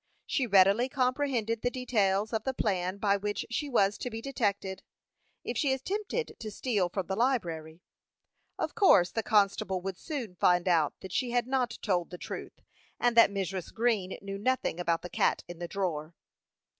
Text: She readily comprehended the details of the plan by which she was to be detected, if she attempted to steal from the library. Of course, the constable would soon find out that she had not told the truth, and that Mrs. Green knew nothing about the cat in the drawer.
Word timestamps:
She 0.25 0.47
readily 0.47 0.89
comprehended 0.89 1.61
the 1.61 1.69
details 1.69 2.33
of 2.33 2.43
the 2.43 2.55
plan 2.55 2.97
by 2.97 3.17
which 3.17 3.45
she 3.51 3.69
was 3.69 3.99
to 3.99 4.09
be 4.09 4.19
detected, 4.19 4.81
if 5.43 5.59
she 5.59 5.73
attempted 5.73 6.35
to 6.39 6.49
steal 6.49 6.89
from 6.89 7.05
the 7.05 7.15
library. 7.15 7.81
Of 8.57 8.73
course, 8.73 9.11
the 9.11 9.21
constable 9.21 9.79
would 9.81 9.99
soon 9.99 10.33
find 10.37 10.67
out 10.67 10.95
that 11.01 11.11
she 11.11 11.29
had 11.29 11.45
not 11.45 11.77
told 11.83 12.09
the 12.09 12.17
truth, 12.17 12.63
and 12.99 13.15
that 13.15 13.29
Mrs. 13.29 13.71
Green 13.71 14.17
knew 14.23 14.39
nothing 14.39 14.79
about 14.79 15.03
the 15.03 15.07
cat 15.11 15.43
in 15.47 15.59
the 15.59 15.67
drawer. 15.67 16.15